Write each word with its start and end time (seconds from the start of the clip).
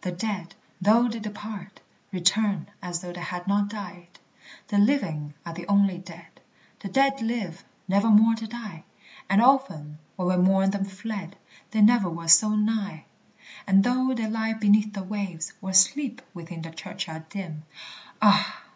The 0.00 0.10
dead, 0.10 0.56
though 0.80 1.06
they 1.06 1.20
depart, 1.20 1.78
return 2.10 2.66
As 2.82 3.00
though 3.00 3.12
they 3.12 3.20
had 3.20 3.46
not 3.46 3.68
died! 3.68 4.18
The 4.66 4.76
living 4.78 5.34
are 5.46 5.52
the 5.54 5.68
only 5.68 5.98
dead; 5.98 6.40
The 6.80 6.88
dead 6.88 7.22
live, 7.22 7.62
nevermore 7.86 8.34
to 8.34 8.48
die; 8.48 8.82
And 9.30 9.40
often, 9.40 9.98
when 10.16 10.26
we 10.26 10.36
mourn 10.48 10.70
them 10.70 10.84
fled, 10.84 11.36
They 11.70 11.80
never 11.80 12.10
were 12.10 12.26
so 12.26 12.56
nigh! 12.56 13.04
And 13.68 13.84
though 13.84 14.14
they 14.14 14.26
lie 14.28 14.54
beneath 14.54 14.94
the 14.94 15.04
waves, 15.04 15.52
Or 15.62 15.72
sleep 15.72 16.22
within 16.34 16.62
the 16.62 16.72
churchyard 16.72 17.28
dim, 17.28 17.62
(Ah! 18.20 18.64